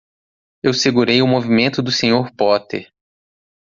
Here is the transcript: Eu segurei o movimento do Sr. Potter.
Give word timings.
Eu 0.63 0.73
segurei 0.73 1.21
o 1.21 1.27
movimento 1.27 1.79
do 1.79 1.91
Sr. 1.91 2.33
Potter. 2.35 2.91